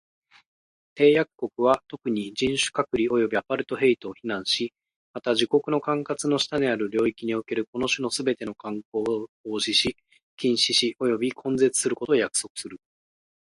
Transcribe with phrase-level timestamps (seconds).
[0.97, 4.73] 締約国は、特に、人種隔離及びアパルトヘイトを非難し、
[5.13, 9.95] また、自国の管轄の下にある領域におけるこの種のすべての慣行を防止し、
[10.37, 12.79] 禁止し及び根絶することを約束する。